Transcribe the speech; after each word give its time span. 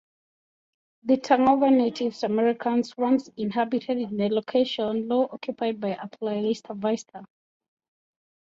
The 1.03 1.17
Tongva 1.17 1.69
Native 1.71 2.23
Americans 2.23 2.97
once 2.97 3.29
inhabited 3.37 3.99
the 4.09 4.29
location 4.31 5.07
now 5.07 5.29
occupied 5.31 5.79
by 5.79 5.93
Playa 6.19 6.55
Vista. 6.87 7.23